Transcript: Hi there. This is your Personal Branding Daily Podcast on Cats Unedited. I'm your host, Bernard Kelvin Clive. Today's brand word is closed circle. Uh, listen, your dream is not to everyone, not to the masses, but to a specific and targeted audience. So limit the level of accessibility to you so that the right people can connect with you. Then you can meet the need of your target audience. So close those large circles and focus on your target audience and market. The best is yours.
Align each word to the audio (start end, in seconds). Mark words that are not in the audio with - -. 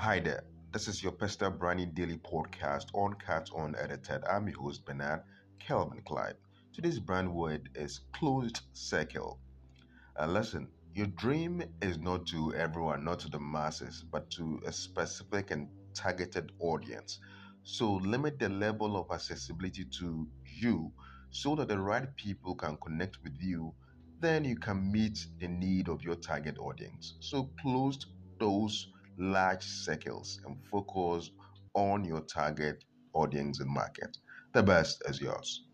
Hi 0.00 0.18
there. 0.18 0.44
This 0.72 0.88
is 0.88 1.02
your 1.02 1.12
Personal 1.12 1.52
Branding 1.52 1.90
Daily 1.92 2.16
Podcast 2.16 2.86
on 2.94 3.12
Cats 3.16 3.50
Unedited. 3.54 4.24
I'm 4.24 4.48
your 4.48 4.58
host, 4.58 4.86
Bernard 4.86 5.20
Kelvin 5.58 6.00
Clive. 6.06 6.36
Today's 6.72 6.98
brand 6.98 7.30
word 7.30 7.68
is 7.74 8.00
closed 8.14 8.62
circle. 8.72 9.38
Uh, 10.18 10.26
listen, 10.26 10.68
your 10.94 11.08
dream 11.08 11.62
is 11.82 11.98
not 11.98 12.26
to 12.28 12.54
everyone, 12.54 13.04
not 13.04 13.18
to 13.18 13.28
the 13.28 13.38
masses, 13.38 14.02
but 14.10 14.30
to 14.30 14.62
a 14.66 14.72
specific 14.72 15.50
and 15.50 15.68
targeted 15.92 16.50
audience. 16.60 17.18
So 17.64 17.96
limit 17.96 18.38
the 18.38 18.48
level 18.48 18.96
of 18.96 19.10
accessibility 19.12 19.84
to 19.98 20.26
you 20.46 20.90
so 21.30 21.54
that 21.56 21.68
the 21.68 21.78
right 21.78 22.08
people 22.16 22.54
can 22.54 22.78
connect 22.82 23.18
with 23.22 23.36
you. 23.38 23.74
Then 24.18 24.46
you 24.46 24.56
can 24.56 24.90
meet 24.90 25.18
the 25.40 25.48
need 25.48 25.90
of 25.90 26.02
your 26.02 26.14
target 26.14 26.56
audience. 26.58 27.16
So 27.20 27.50
close 27.60 27.98
those 28.38 28.88
large 29.20 29.62
circles 29.64 30.40
and 30.46 30.56
focus 30.64 31.30
on 31.74 32.04
your 32.04 32.22
target 32.22 32.84
audience 33.14 33.60
and 33.60 33.70
market. 33.70 34.16
The 34.54 34.62
best 34.62 35.02
is 35.08 35.20
yours. 35.20 35.66